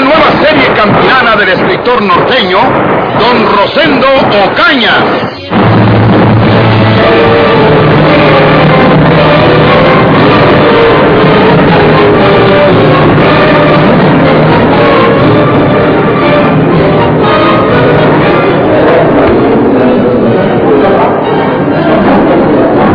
[0.00, 2.58] Una nueva serie campirana del escritor norteño,
[3.18, 4.06] Don Rosendo
[4.46, 4.92] Ocaña.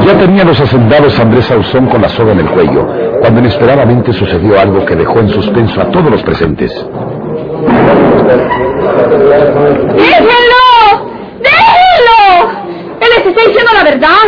[0.05, 4.59] Ya tenía los hacendados Andrés Ausón con la soga en el cuello, cuando inesperadamente sucedió
[4.59, 6.73] algo que dejó en suspenso a todos los presentes.
[9.95, 10.65] ¡Déjenlo!
[11.39, 12.51] ¡Déjenlo!
[12.99, 14.27] Él les está diciendo la verdad.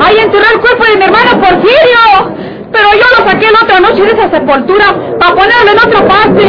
[0.00, 2.32] Hay enterrar el cuerpo de mi hermano Porfirio.
[2.72, 4.86] Pero yo lo saqué la otra noche de esa sepultura
[5.20, 6.44] para ponerlo en otra parte.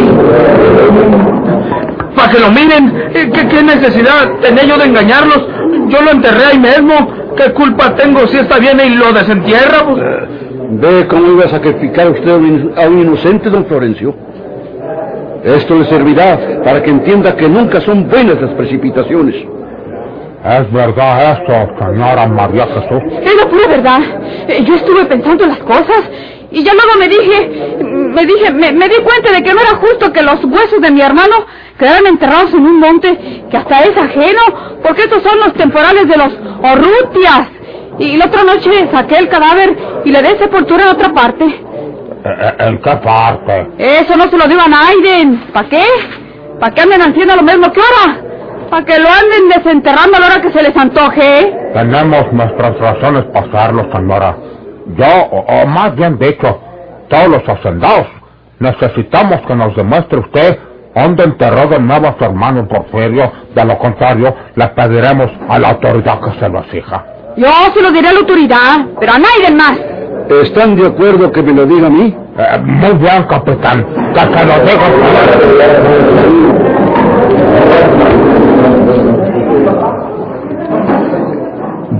[2.15, 3.09] Para que lo miren.
[3.11, 5.45] ¿Qué, qué necesidad tenía yo de engañarlos?
[5.89, 7.11] Yo lo enterré ahí mismo.
[7.35, 9.83] ¿Qué culpa tengo si esta viene y lo desentierra?
[9.83, 10.46] Pues?
[10.69, 14.13] ¿Ve cómo iba a sacrificar usted a un, a un inocente, don Florencio?
[15.43, 19.35] Esto le servirá para que entienda que nunca son buenas las precipitaciones.
[20.43, 23.01] Es verdad esto, señora María Jesús.
[23.23, 23.99] Es la pura verdad.
[24.47, 26.03] Eh, Yo estuve pensando las cosas
[26.51, 29.77] y ya luego me dije, me dije, me, me di cuenta de que no era
[29.77, 31.35] justo que los huesos de mi hermano
[31.77, 34.41] quedaran enterrados en un monte que hasta es ajeno,
[34.83, 37.47] porque estos son los temporales de los Orrutias.
[37.99, 41.45] Y la otra noche saqué el cadáver y le di sepultura en otra parte.
[41.45, 43.67] Eh, ¿En qué parte?
[43.77, 45.51] Eso no se lo digo a Naiden.
[45.53, 45.83] ¿Para qué?
[46.59, 48.21] ¿Para qué anden haciendo lo mismo que ahora?
[48.69, 51.53] ¿Para que lo anden desenterrando a la hora que se les antoje?
[51.73, 54.35] Tenemos nuestras razones para hacerlo, señora.
[54.95, 56.59] Yo, o, o más bien dicho,
[57.09, 58.07] todos los hacendados,
[58.59, 60.59] necesitamos que nos demuestre usted
[60.95, 63.31] dónde enterró de nuevo a su hermano Porfirio.
[63.55, 67.05] De lo contrario, le pediremos a la autoridad que se lo exija.
[67.37, 69.77] Yo se lo diré a la autoridad, pero a Naiden más.
[70.41, 72.13] ¿Están de acuerdo que me lo diga a mí?
[72.37, 73.85] Eh, muy bien, capitán.
[74.13, 75.97] Que se lo digo.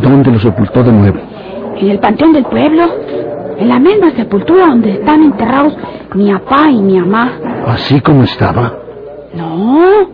[0.02, 1.18] ¿Dónde lo sepultó de nuevo?
[1.78, 2.84] En el panteón del pueblo,
[3.58, 5.76] en la misma sepultura donde están enterrados
[6.14, 7.32] mi papá y mi mamá.
[7.68, 8.74] ¿Así como estaba?
[9.34, 10.10] No,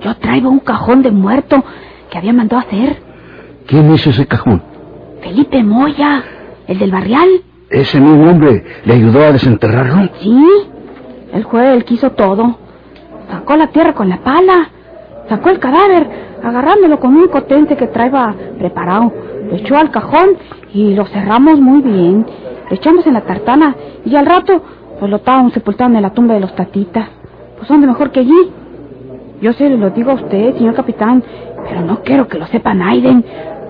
[0.00, 1.62] yo traigo un cajón de muerto
[2.10, 2.96] que había mandado hacer.
[3.66, 4.62] ¿Quién hizo ese cajón?
[5.22, 6.22] Felipe Moya,
[6.68, 7.28] el del barrial.
[7.68, 10.08] ¿Ese mismo hombre le ayudó a desenterrarlo?
[10.20, 10.44] Sí,
[11.32, 12.58] el que hizo todo.
[13.30, 14.70] Sacó la tierra con la pala,
[15.28, 16.08] sacó el cadáver,
[16.44, 19.12] agarrándolo con un cotente que traía preparado.
[19.50, 20.36] Lo echó al cajón
[20.72, 22.24] y lo cerramos muy bien.
[22.70, 23.74] Lo echamos en la tartana
[24.04, 24.62] y al rato
[24.98, 27.08] pues lo estábamos sepultando en la tumba de los tatitas.
[27.56, 28.50] Pues dónde mejor que allí.
[29.40, 31.22] Yo se lo digo a usted, señor capitán,
[31.68, 33.24] pero no quiero que lo sepa Naiden,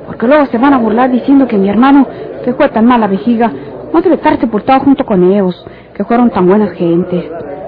[0.07, 2.07] porque luego se van a burlar diciendo que mi hermano,
[2.45, 3.51] que fue tan mala vejiga,
[3.93, 7.25] no debe estar sepultado junto con ellos, que fueron tan buenas gentes.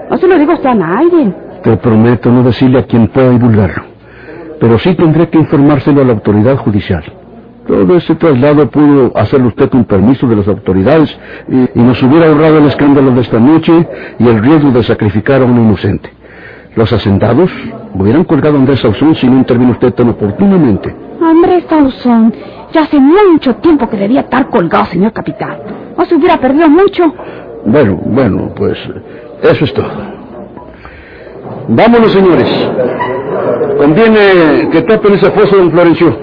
[0.09, 1.35] No se lo digo a Naiden.
[1.63, 3.83] Te prometo no decirle a quien pueda divulgarlo.
[4.59, 7.03] Pero sí tendré que informárselo a la autoridad judicial.
[7.67, 11.15] Todo ese traslado pudo hacerlo usted con permiso de las autoridades
[11.47, 15.41] y, y nos hubiera ahorrado el escándalo de esta noche y el riesgo de sacrificar
[15.41, 16.18] a un inocente.
[16.79, 17.51] Los hacendados
[17.93, 20.95] hubieran colgado a Andrés Sauzón si no intervino usted tan oportunamente.
[21.21, 22.33] Andrés Sauzón,
[22.71, 25.57] ya hace mucho tiempo que debía estar colgado, señor capitán.
[25.97, 27.13] No se hubiera perdido mucho.
[27.65, 28.77] Bueno, bueno, pues
[29.43, 29.89] eso es todo.
[31.67, 32.49] Vámonos, señores.
[33.77, 36.17] Conviene que tapen ese foso, don Florencio.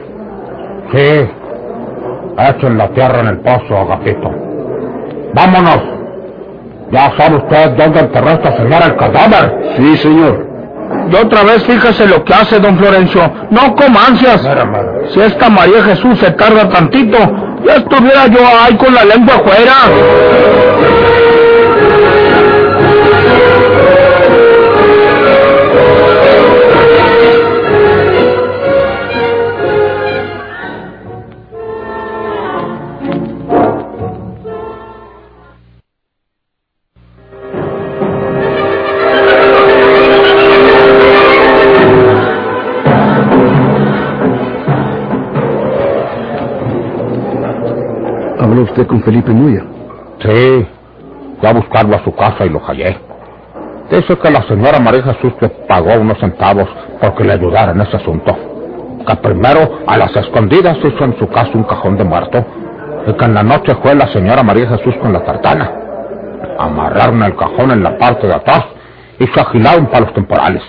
[0.90, 1.28] Sí.
[2.38, 4.30] Echen la tierra en el pozo, Agapito.
[5.34, 5.82] Vámonos.
[6.92, 9.74] Ya sabe usted dónde enterró esta señora el cadáver.
[9.76, 10.45] Sí, señor.
[11.10, 13.32] Y otra vez fíjese lo que hace don Florencio.
[13.50, 14.42] No coma ansias.
[15.12, 17.18] Si esta María Jesús se tarda tantito,
[17.64, 19.74] ya estuviera yo ahí con la lengua afuera.
[48.46, 49.64] ¿Habló usted con Felipe Moya?
[50.22, 50.68] Sí.
[51.40, 52.96] Fui a buscarlo a su casa y lo hallé.
[53.90, 56.68] Dice que la señora María Jesús le pagó unos centavos
[57.00, 58.36] porque le ayudara en ese asunto.
[59.04, 62.44] que primero a las escondidas hizo en su casa un cajón de muerto
[63.08, 65.68] y que en la noche fue la señora María Jesús con la tartana.
[66.56, 68.64] Amarraron el cajón en la parte de atrás
[69.18, 70.62] y se agilaron para los temporales.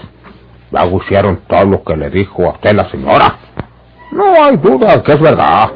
[0.72, 3.36] Luego hicieron todo lo que le dijo a usted la señora.
[4.12, 5.70] No hay duda que es verdad.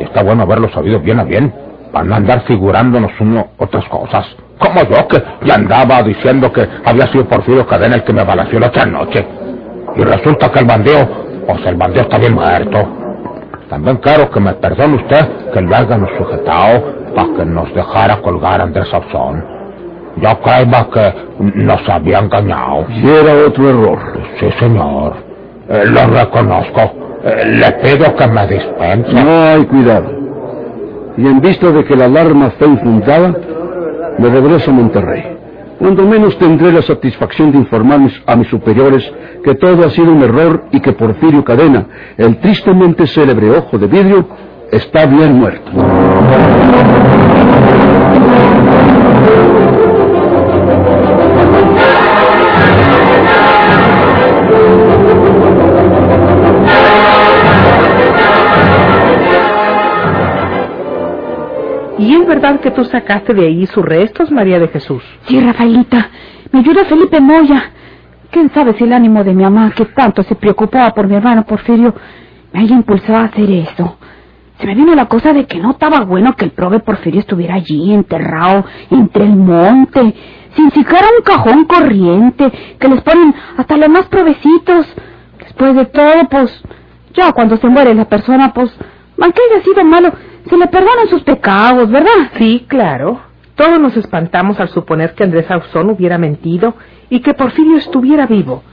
[0.00, 1.52] Y está bueno haberlo sabido bien a bien,
[1.92, 4.26] para no andar figurándonos uno otras cosas.
[4.58, 8.58] Como yo, que ya andaba diciendo que había sido Porfirio Cadena el que me balació
[8.58, 9.26] la otra noche.
[9.96, 11.06] Y resulta que el bandido,
[11.46, 12.88] pues el bandido está bien muerto.
[13.68, 18.60] También quiero que me perdone usted que lo hayan sujetado para que nos dejara colgar
[18.60, 19.44] a Andrés Sauzón.
[20.16, 21.14] Yo creo que
[21.54, 22.86] nos había engañado.
[22.88, 23.98] Y era otro error.
[24.38, 25.14] Sí, señor.
[25.68, 27.09] Eh, lo reconozco.
[27.22, 29.12] Le pido que me dispense.
[29.12, 30.10] No hay cuidado.
[31.16, 33.34] Y en vista de que la alarma fue infundada,
[34.18, 35.36] me regreso a Monterrey.
[35.78, 39.10] Cuando menos tendré la satisfacción de informarles a mis superiores
[39.42, 41.86] que todo ha sido un error y que Porfirio Cadena,
[42.16, 44.26] el tristemente célebre ojo de vidrio,
[44.70, 45.70] está bien muerto.
[62.40, 65.02] Verdad que tú sacaste de ahí sus restos, María de Jesús?
[65.26, 66.10] Sí, Rafaelita.
[66.52, 67.70] Me ayuda Felipe Moya.
[68.30, 71.44] ¿Quién sabe si el ánimo de mi mamá, que tanto se preocupaba por mi hermano
[71.44, 71.94] Porfirio,
[72.52, 73.98] me haya impulsado a hacer eso?
[74.58, 77.54] Se me vino la cosa de que no estaba bueno que el prove Porfirio estuviera
[77.54, 80.14] allí, enterrado, entre el monte,
[80.54, 84.86] sin siquiera un cajón corriente, que les ponen hasta los más provecitos.
[85.38, 86.62] Después de todo, pues,
[87.14, 88.70] ya cuando se muere la persona, pues,
[89.20, 90.12] aunque haya sido malo,
[90.50, 92.32] se le perdonan sus pecados, ¿verdad?
[92.36, 93.20] Sí, claro.
[93.54, 96.74] Todos nos espantamos al suponer que Andrés Ausón hubiera mentido
[97.08, 98.64] y que Porfirio estuviera vivo.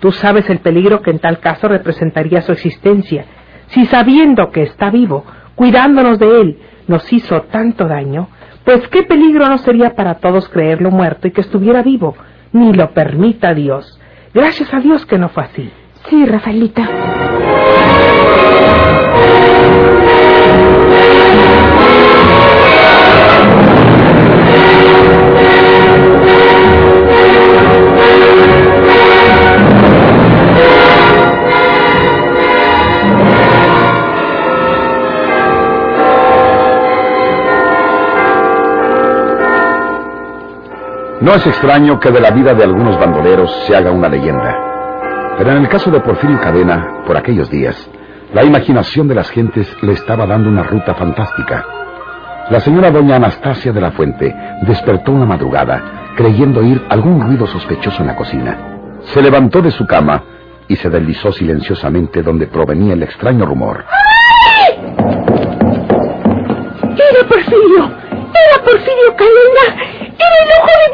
[0.00, 3.24] Tú sabes el peligro que en tal caso representaría su existencia.
[3.68, 5.24] Si sabiendo que está vivo,
[5.54, 8.28] cuidándonos de él, nos hizo tanto daño,
[8.64, 12.14] pues qué peligro no sería para todos creerlo muerto y que estuviera vivo.
[12.52, 13.98] Ni lo permita Dios.
[14.34, 15.70] Gracias a Dios que no fue así.
[16.10, 18.01] Sí, Rafaelita.
[41.22, 45.34] No es extraño que de la vida de algunos bandoleros se haga una leyenda.
[45.38, 47.88] Pero en el caso de Porfirio Cadena, por aquellos días,
[48.34, 51.64] la imaginación de las gentes le estaba dando una ruta fantástica.
[52.50, 58.02] La señora doña Anastasia de la Fuente despertó una madrugada creyendo oír algún ruido sospechoso
[58.02, 58.58] en la cocina.
[59.02, 60.24] Se levantó de su cama
[60.66, 63.84] y se deslizó silenciosamente donde provenía el extraño rumor.
[66.96, 67.84] ¡Era Porfirio!
[67.84, 70.01] ¡Era Porfirio Cadena!
[70.24, 70.92] ¡Era el ojo de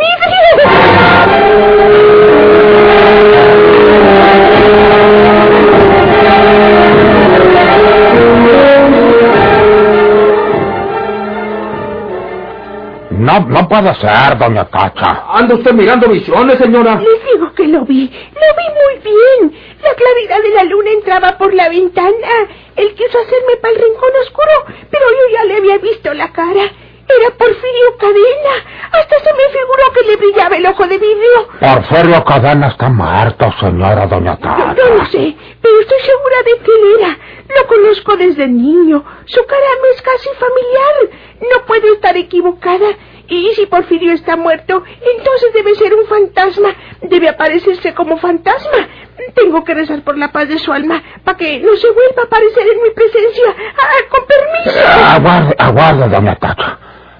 [13.28, 15.24] No, no puede ser, doña Cacha.
[15.32, 16.94] ¿Anda usted mirando visiones, señora?
[17.00, 19.60] Les digo que lo vi, lo vi muy bien.
[19.82, 22.48] La claridad de la luna entraba por la ventana.
[22.76, 24.52] Él quiso hacerme para el rincón oscuro,
[24.90, 26.70] pero yo ya le había visto la cara.
[27.08, 28.54] Era Porfirio Cadena.
[28.92, 31.48] Hasta se me figuró que le brillaba el ojo de vidrio.
[31.60, 34.74] Porfirio Cadena está muerto, señora doña Yo Cacha.
[34.74, 37.18] no lo sé, pero estoy segura de que él era.
[37.60, 39.02] Lo conozco desde niño.
[39.24, 41.18] Su cara me es casi familiar.
[41.40, 42.88] No puedo estar equivocada.
[43.30, 44.82] Y si Porfirio está muerto,
[45.16, 46.74] entonces debe ser un fantasma.
[47.02, 48.88] Debe aparecerse como fantasma.
[49.34, 52.24] Tengo que rezar por la paz de su alma para que no se vuelva a
[52.24, 53.54] aparecer en mi presencia.
[53.78, 54.78] Ah, con permiso.
[54.78, 56.77] Eh, aguarde, aguarde, doña Cacha.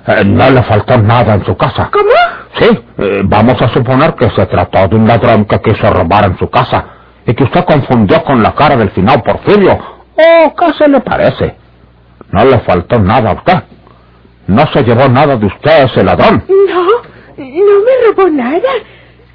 [0.09, 1.91] Eh, no le faltó nada en su casa.
[1.93, 2.09] ¿Cómo?
[2.59, 2.67] Sí,
[2.99, 6.49] eh, vamos a suponer que se trató de un ladrón que quiso robar en su
[6.49, 6.85] casa
[7.27, 9.73] y que usted confundió con la cara del final Porfirio.
[10.17, 11.57] ¿O qué se le parece?
[12.31, 13.63] No le faltó nada a usted.
[14.47, 16.43] No se llevó nada de usted ese ladrón.
[16.49, 16.83] No,
[17.37, 18.69] no me robó nada.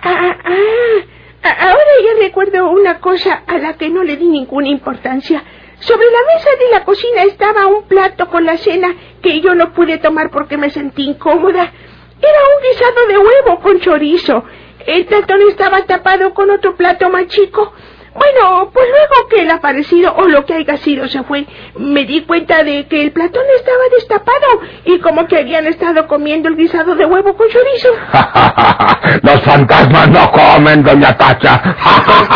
[0.01, 4.67] Ah, ah, a- ahora ya recuerdo una cosa a la que no le di ninguna
[4.69, 5.43] importancia.
[5.85, 9.73] Sobre la mesa de la cocina estaba un plato con la cena que yo no
[9.73, 11.73] pude tomar porque me sentí incómoda.
[12.21, 14.45] Era un guisado de huevo con chorizo.
[14.85, 17.73] El platón estaba tapado con otro plato más chico.
[18.15, 21.45] Bueno, pues luego que el aparecido o lo que haya sido se fue,
[21.77, 26.49] me di cuenta de que el platón estaba destapado y como que habían estado comiendo
[26.49, 27.89] el guisado de huevo con chorizo.
[29.23, 31.75] los fantasmas no comen, doña Tacha.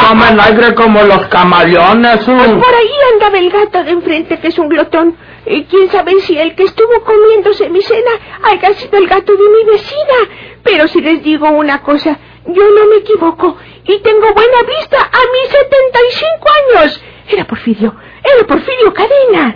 [0.07, 2.23] comen aire como los camaleones.
[2.25, 5.15] Pues por ahí andaba el gato de enfrente que es un glotón.
[5.45, 8.11] Y quién sabe si el que estuvo comiéndose mi cena
[8.43, 10.57] haya sido el gato de mi vecina.
[10.63, 12.17] Pero si les digo una cosa,
[12.47, 17.01] yo no me equivoco y tengo buena vista a mis 75 años.
[17.29, 19.55] Era Porfirio, era Porfirio Cadena.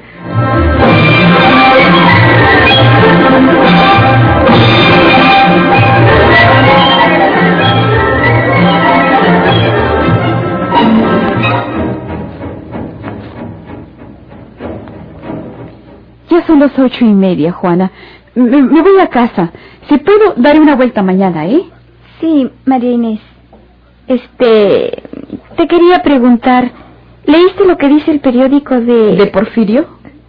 [16.30, 17.92] Ya son las ocho y media, Juana.
[18.36, 19.52] Me, me voy a casa.
[19.90, 21.64] Si puedo, daré una vuelta mañana, ¿eh?
[22.22, 23.20] Sí, María Inés.
[24.08, 25.04] Este,
[25.58, 26.72] te quería preguntar,
[27.26, 29.16] ¿leíste lo que dice el periódico de...
[29.16, 29.88] ¿De Porfirio?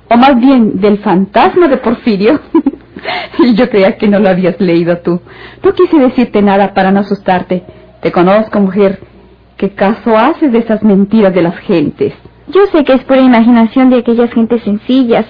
[0.08, 2.40] O más bien, del fantasma de Porfirio.
[3.38, 5.20] y yo creía que no lo habías leído tú.
[5.62, 7.62] No quise decirte nada para no asustarte.
[8.00, 9.00] Te conozco, mujer.
[9.56, 12.14] ¿Qué caso haces de esas mentiras de las gentes?
[12.48, 15.26] Yo sé que es pura imaginación de aquellas gentes sencillas,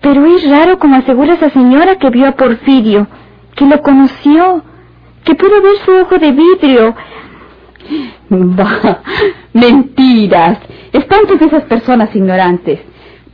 [0.00, 3.06] pero es raro como asegura esa señora que vio a Porfirio,
[3.54, 4.62] que lo conoció,
[5.28, 6.94] que pudo ver su ojo de vidrio.
[8.30, 9.00] Bah,
[9.52, 10.58] mentiras.
[10.90, 12.80] Espantos de esas personas ignorantes.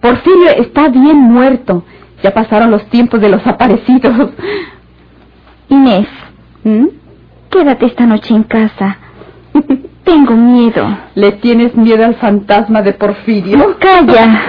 [0.01, 1.85] Porfirio está bien muerto.
[2.21, 4.31] Ya pasaron los tiempos de los aparecidos.
[5.69, 6.09] Inés,
[6.65, 6.87] ¿Mm?
[7.49, 8.99] quédate esta noche en casa.
[10.03, 10.99] Tengo miedo.
[11.15, 13.77] ¿Le tienes miedo al fantasma de Porfirio?
[13.79, 14.43] Calla.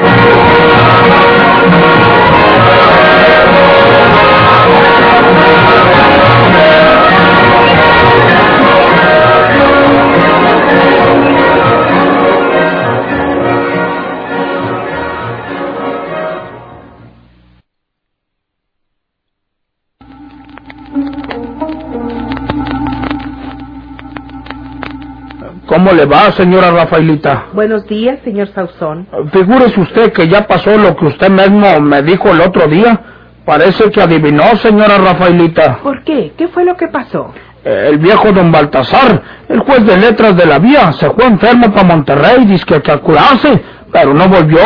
[25.76, 27.48] ¿Cómo le va, señora Rafaelita?
[27.52, 29.08] Buenos días, señor Sauzón.
[29.34, 32.98] Figúrese usted que ya pasó lo que usted mismo me dijo el otro día.
[33.44, 35.80] Parece que adivinó, señora Rafaelita.
[35.84, 36.32] ¿Por qué?
[36.38, 37.34] ¿Qué fue lo que pasó?
[37.66, 41.84] El viejo don Baltasar, el juez de letras de la vía, se fue enfermo para
[41.84, 44.62] Monterrey, dice que a curarse, pero no volvió.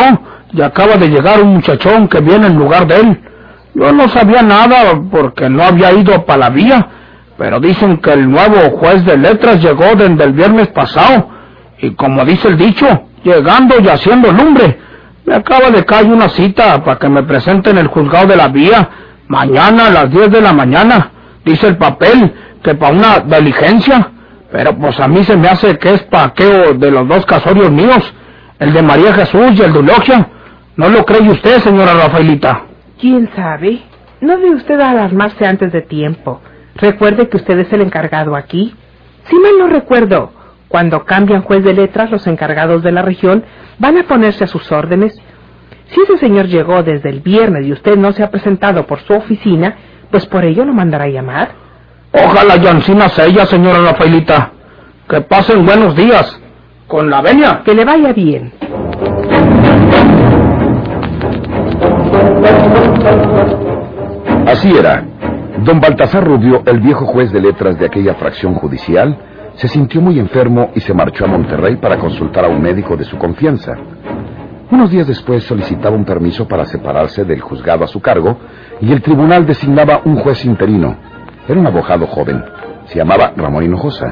[0.52, 3.20] Y acaba de llegar un muchachón que viene en lugar de él.
[3.74, 6.86] Yo no sabía nada porque no había ido para la vía,
[7.40, 11.30] pero dicen que el nuevo juez de letras llegó desde el viernes pasado.
[11.78, 12.86] Y como dice el dicho,
[13.24, 14.78] llegando y haciendo lumbre.
[15.24, 18.48] Me acaba de caer una cita para que me presente en el juzgado de la
[18.48, 18.90] vía
[19.28, 21.12] mañana a las 10 de la mañana.
[21.42, 22.30] Dice el papel
[22.62, 24.10] que para una diligencia.
[24.52, 28.04] Pero pues a mí se me hace que es paqueo de los dos casorios míos,
[28.58, 30.28] el de María Jesús y el de Eulogia.
[30.76, 32.64] ¿No lo cree usted, señora Rafaelita?
[33.00, 33.80] ¿Quién sabe?
[34.20, 36.42] No debe usted alarmarse antes de tiempo.
[36.80, 38.74] Recuerde que usted es el encargado aquí.
[39.24, 40.32] Si mal no recuerdo,
[40.68, 43.44] cuando cambian juez de letras, los encargados de la región
[43.78, 45.14] van a ponerse a sus órdenes.
[45.88, 49.12] Si ese señor llegó desde el viernes y usted no se ha presentado por su
[49.12, 49.76] oficina,
[50.10, 51.50] pues por ello lo mandará a llamar.
[52.12, 54.52] Ojalá Yancina sea ella, señora Rafaelita.
[55.08, 56.40] Que pasen buenos días.
[56.86, 57.62] Con la venia.
[57.64, 58.52] Que le vaya bien.
[64.46, 65.09] Así era.
[65.64, 69.14] Don Baltasar Rubio, el viejo juez de letras de aquella fracción judicial,
[69.56, 73.04] se sintió muy enfermo y se marchó a Monterrey para consultar a un médico de
[73.04, 73.74] su confianza.
[74.70, 78.38] Unos días después solicitaba un permiso para separarse del juzgado a su cargo
[78.80, 80.96] y el tribunal designaba un juez interino.
[81.46, 82.42] Era un abogado joven.
[82.86, 84.10] Se llamaba Ramón Hinojosa.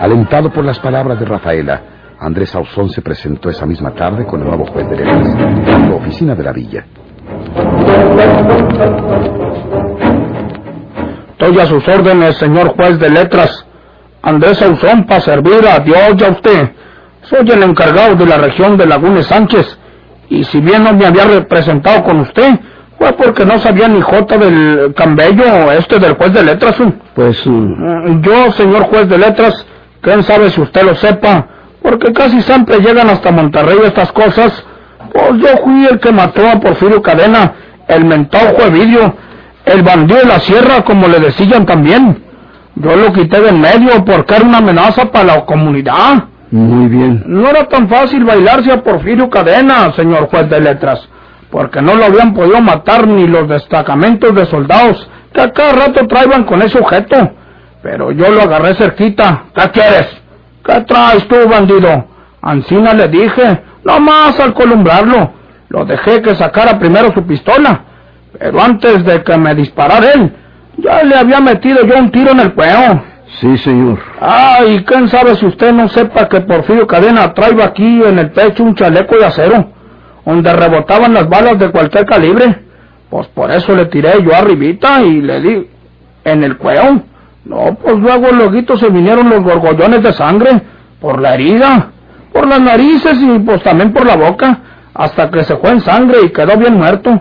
[0.00, 1.82] Alentado por las palabras de Rafaela,
[2.18, 5.96] Andrés Ausón se presentó esa misma tarde con el nuevo juez de letras en la
[5.96, 6.86] oficina de la villa.
[11.40, 13.64] Estoy a sus órdenes, señor juez de letras.
[14.20, 16.72] Andrés Ausón para servir a Dios y a usted.
[17.22, 19.78] Soy el encargado de la región de Lagunes Sánchez.
[20.28, 22.60] Y si bien no me había representado con usted,
[22.98, 26.76] fue porque no sabía ni jota del cambello este del juez de letras.
[27.14, 29.66] Pues Mm, Yo, señor juez de letras,
[30.02, 31.46] quién sabe si usted lo sepa,
[31.80, 34.62] porque casi siempre llegan hasta Monterrey estas cosas.
[35.10, 37.54] Pues yo fui el que mató a Porfirio Cadena,
[37.88, 39.14] el mentado Juevidio,
[39.64, 42.22] el bandido de la sierra, como le decían también.
[42.76, 46.24] Yo lo quité de en medio porque era una amenaza para la comunidad.
[46.50, 47.22] muy bien.
[47.26, 51.08] No era tan fácil bailarse a Porfirio Cadena, señor juez de letras,
[51.50, 56.06] porque no lo habían podido matar ni los destacamentos de soldados que a cada rato
[56.08, 57.32] traían con ese objeto.
[57.82, 59.44] Pero yo lo agarré cerquita.
[59.54, 60.08] ¿Qué quieres?
[60.64, 62.06] ¿Qué traes tú, bandido?
[62.42, 65.32] Ancina le dije, no más al columbrarlo.
[65.68, 67.84] Lo dejé que sacara primero su pistola.
[68.38, 70.32] Pero antes de que me disparara él,
[70.78, 73.02] ya le había metido yo un tiro en el cuello.
[73.40, 73.98] Sí, señor.
[74.20, 78.30] Ah, y quién sabe si usted no sepa que Porfirio Cadena trae aquí en el
[78.32, 79.70] pecho un chaleco de acero,
[80.24, 82.64] donde rebotaban las balas de cualquier calibre.
[83.08, 85.68] Pues por eso le tiré yo arribita y le di
[86.24, 87.02] en el cuello.
[87.44, 90.62] No, pues luego luego se vinieron los gorgollones de sangre
[91.00, 91.90] por la herida,
[92.32, 94.58] por las narices y pues también por la boca,
[94.94, 97.20] hasta que se fue en sangre y quedó bien muerto.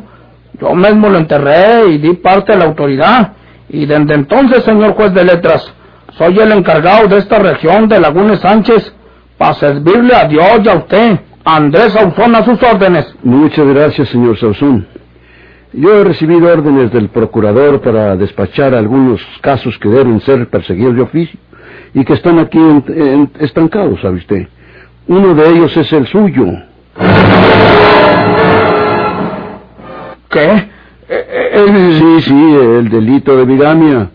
[0.59, 3.33] Yo mismo lo enterré y di parte a la autoridad.
[3.69, 5.73] Y desde entonces, señor juez de letras,
[6.17, 8.93] soy el encargado de esta región de Lagunes Sánchez
[9.37, 11.19] para servirle a Dios y a usted.
[11.45, 13.15] Andrés Sauzón a sus órdenes.
[13.23, 14.87] Muchas gracias, señor Sauzón.
[15.71, 21.01] Yo he recibido órdenes del procurador para despachar algunos casos que deben ser perseguidos de
[21.01, 21.39] oficio
[21.93, 22.59] y que están aquí
[23.39, 24.47] estancados, ¿sabe usted?
[25.07, 26.45] Uno de ellos es el suyo.
[30.29, 30.69] ¿Qué?
[31.11, 34.09] Eh, eh, sí, sí, el delito de bigamia,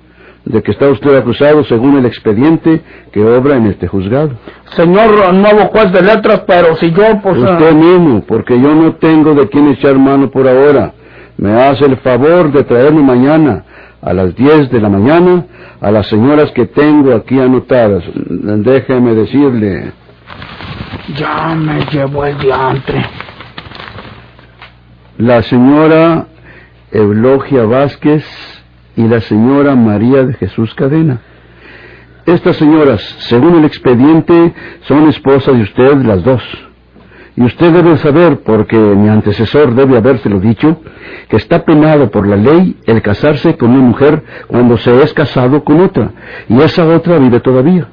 [0.44, 4.30] de que está usted acusado según el expediente que obra en este juzgado.
[4.76, 7.38] Señor nuevo juez de letras, pero si yo, pues...
[7.38, 10.92] Usted mismo, porque yo no tengo de quién echar mano por ahora.
[11.36, 13.64] Me hace el favor de traerme mañana
[14.00, 15.46] a las 10 de la mañana
[15.80, 18.04] a las señoras que tengo aquí anotadas.
[18.14, 19.92] Déjeme decirle.
[21.16, 23.04] Ya me llevo el diantre.
[25.18, 26.26] La señora
[26.90, 28.24] Eulogia Vázquez
[28.96, 31.20] y la señora María de Jesús Cadena.
[32.26, 34.52] Estas señoras, según el expediente,
[34.88, 36.42] son esposas de usted las dos.
[37.36, 40.80] Y usted debe saber, porque mi antecesor debe habérselo dicho,
[41.28, 45.62] que está penado por la ley el casarse con una mujer cuando se es casado
[45.62, 46.10] con otra,
[46.48, 47.86] y esa otra vive todavía.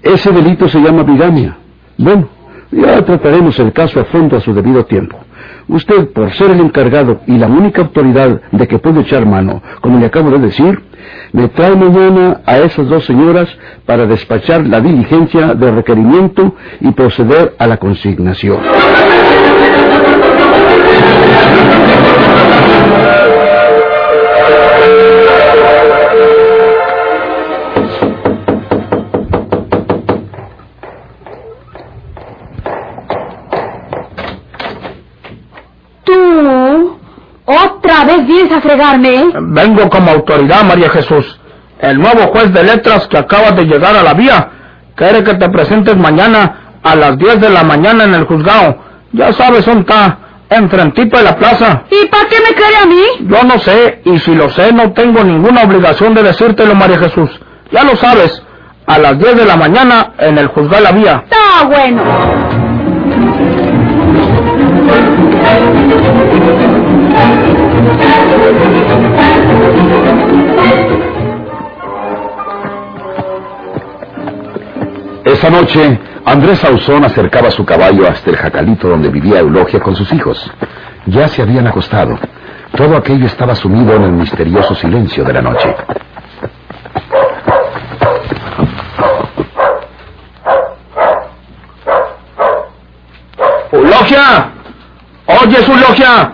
[0.00, 1.56] Ese delito se llama bigamia.
[1.98, 2.28] Bueno,
[2.70, 5.23] ya trataremos el caso a fondo a su debido tiempo.
[5.68, 9.98] Usted, por ser el encargado y la única autoridad de que puedo echar mano, como
[9.98, 10.82] le acabo de decir,
[11.32, 13.48] me trae mañana a esas dos señoras
[13.86, 18.58] para despachar la diligencia de requerimiento y proceder a la consignación.
[37.94, 39.14] ¿Otra vez vienes a fregarme?
[39.14, 39.26] ¿eh?
[39.40, 41.38] Vengo como autoridad, María Jesús.
[41.78, 44.48] El nuevo juez de letras que acaba de llegar a la vía
[44.96, 48.78] quiere que te presentes mañana a las 10 de la mañana en el juzgado.
[49.12, 50.18] Ya sabes dónde está,
[50.50, 51.84] enfrentito de la plaza.
[51.88, 53.28] ¿Y para qué me quiere a mí?
[53.28, 57.30] Yo no sé, y si lo sé, no tengo ninguna obligación de decírtelo, María Jesús.
[57.70, 58.42] Ya lo sabes,
[58.88, 61.24] a las 10 de la mañana en el juzgado de la vía.
[61.30, 62.02] Está bueno.
[75.24, 80.12] Esa noche, Andrés Sauzón acercaba su caballo hasta el jacalito donde vivía Eulogia con sus
[80.12, 80.50] hijos.
[81.06, 82.18] Ya se habían acostado.
[82.76, 85.74] Todo aquello estaba sumido en el misterioso silencio de la noche.
[93.72, 94.50] ¡Eulogia!
[95.26, 96.33] ¡Oye, Eulogia!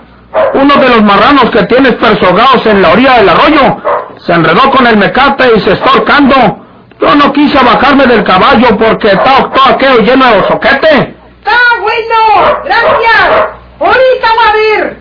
[0.61, 3.77] Uno de los marranos que tienes persogados en la orilla del arroyo
[4.19, 6.35] se enredó con el mecate y se está ahorcando.
[7.01, 11.17] Yo no quise bajarme del caballo porque está todo aquello lleno de soquete.
[11.39, 12.61] ¡Está bueno!
[12.65, 13.49] ¡Gracias!
[13.81, 15.01] ¡Ahorita va a ver!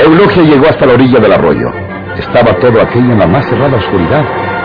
[0.00, 1.70] Eulogia llegó hasta la orilla del arroyo.
[2.18, 4.24] Estaba todo aquello en la más cerrada oscuridad,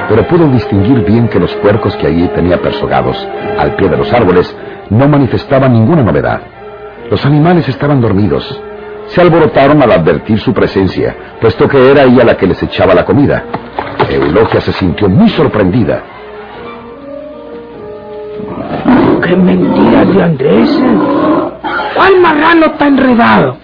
[0.10, 3.16] pero pudo distinguir bien que los puercos que allí tenía persogados
[3.58, 4.58] al pie de los árboles
[4.90, 6.42] no manifestaban ninguna novedad.
[7.12, 8.60] Los animales estaban dormidos.
[9.06, 13.06] Se alborotaron al advertir su presencia, puesto que era ella la que les echaba la
[13.06, 13.44] comida.
[14.10, 16.02] Eulogia se sintió muy sorprendida.
[19.24, 20.84] ¡Qué mentiras de Andrés!
[21.96, 23.58] ¿Cuál marrano está enredado?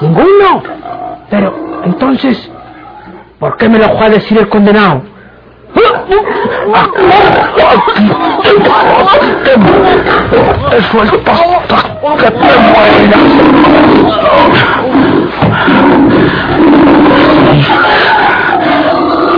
[0.00, 0.62] Ninguno.
[1.30, 2.50] Pero, entonces,
[3.40, 5.17] ¿por qué me lo fue a decir el condenado?
[10.90, 11.32] Suelta
[12.18, 13.22] que te mueras.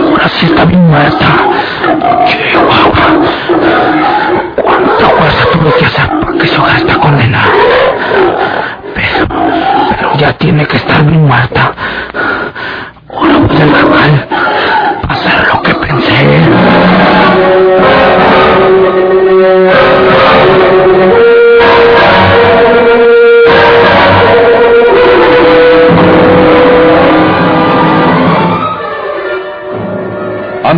[0.09, 1.25] Ahora sí está bien muerta.
[2.25, 3.07] Chihuahua.
[4.63, 7.51] ¿Cuánta fuerza tuve que hacer para que se ahogara esta condenada?
[8.95, 9.27] Pero,
[9.89, 11.60] pero ya tiene que estar bien muerta.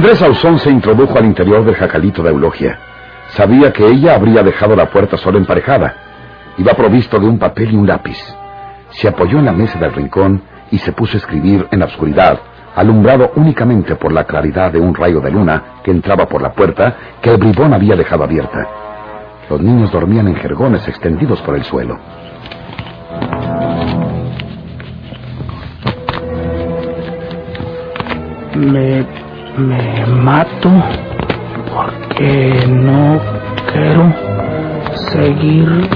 [0.04, 2.78] Andrés Ausón se introdujo al interior del jacalito de Eulogia.
[3.30, 5.96] Sabía que ella habría dejado la puerta sola emparejada.
[6.58, 8.18] Iba provisto de un papel y un lápiz.
[8.90, 12.38] Se apoyó en la mesa del rincón y se puso a escribir en la oscuridad,
[12.76, 16.98] alumbrado únicamente por la claridad de un rayo de luna que entraba por la puerta
[17.22, 18.68] que el bribón había dejado abierta.
[19.50, 21.98] Los niños dormían en jergones extendidos por el suelo.
[28.58, 29.23] Me,
[29.58, 30.70] me mato
[31.74, 33.20] porque no
[33.72, 34.14] quiero
[35.12, 35.90] seguir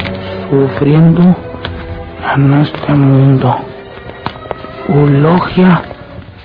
[0.49, 1.35] sufriendo
[2.35, 3.55] en este mundo.
[4.89, 5.81] Eulogia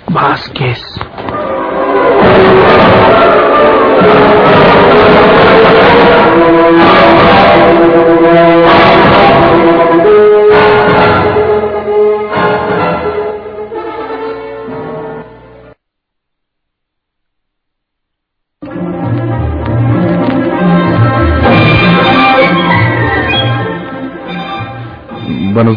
[0.08, 0.80] Vázquez.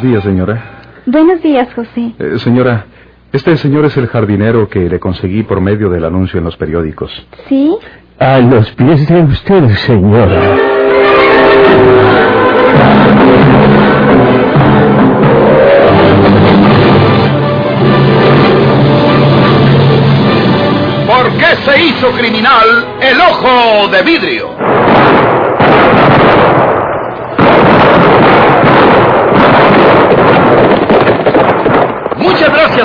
[0.05, 0.63] Días, señora.
[1.07, 2.13] Buenos días, José.
[2.19, 2.85] Eh, señora,
[3.33, 7.11] este señor es el jardinero que le conseguí por medio del anuncio en los periódicos.
[7.49, 7.75] ¿Sí?
[8.19, 10.55] A los pies de usted, señora.
[21.07, 24.49] ¿Por qué se hizo criminal el ojo de vidrio?
[32.17, 32.84] Muchas gracias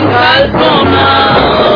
[0.00, 1.69] sin.